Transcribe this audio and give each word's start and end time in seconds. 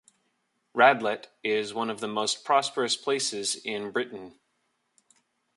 Radlett 0.75 1.27
is 1.43 1.75
one 1.75 1.91
of 1.91 1.99
the 1.99 2.07
most 2.07 2.43
prosperous 2.43 2.95
places 2.97 3.55
in 3.55 3.91
Britain. 3.91 4.39